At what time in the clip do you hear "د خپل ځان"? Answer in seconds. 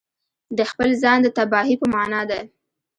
0.57-1.17